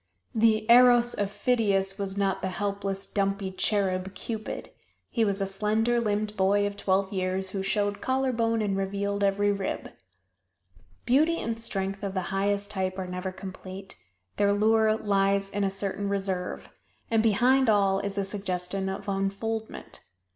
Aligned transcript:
The 0.33 0.65
"Eros" 0.67 1.13
of 1.13 1.29
Phidias 1.29 1.99
was 1.99 2.17
not 2.17 2.41
the 2.41 2.47
helpless, 2.47 3.05
dumpy 3.05 3.51
cherub 3.51 4.15
"Cupid" 4.15 4.71
he 5.11 5.23
was 5.23 5.41
a 5.41 5.45
slender 5.45 5.99
limbed 6.01 6.35
boy 6.35 6.65
of 6.65 6.75
twelve 6.75 7.13
years 7.13 7.51
who 7.51 7.61
showed 7.61 8.01
collar 8.01 8.31
bone 8.31 8.63
and 8.63 8.75
revealed 8.75 9.23
every 9.23 9.51
rib. 9.51 9.91
Beauty 11.05 11.37
and 11.39 11.61
strength 11.61 12.01
of 12.01 12.15
the 12.15 12.33
highest 12.33 12.71
type 12.71 12.97
are 12.97 13.05
never 13.05 13.31
complete 13.31 13.95
their 14.37 14.53
lure 14.53 14.95
lies 14.95 15.51
in 15.51 15.63
a 15.63 15.69
certain 15.69 16.09
reserve, 16.09 16.69
and 17.11 17.21
behind 17.21 17.69
all 17.69 17.99
is 17.99 18.17
a 18.17 18.23
suggestion 18.25 18.89
of 18.89 19.07
unfoldment. 19.07 20.01